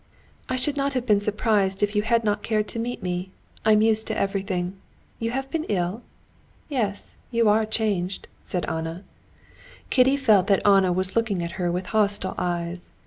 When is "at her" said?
11.43-11.71